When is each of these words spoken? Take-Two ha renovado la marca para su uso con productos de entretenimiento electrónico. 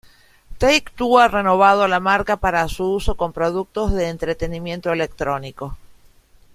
Take-Two 0.57 1.19
ha 1.19 1.27
renovado 1.27 1.87
la 1.87 1.99
marca 1.99 2.37
para 2.37 2.67
su 2.69 2.85
uso 2.85 3.15
con 3.17 3.33
productos 3.33 3.93
de 3.93 4.07
entretenimiento 4.09 4.91
electrónico. 4.91 5.77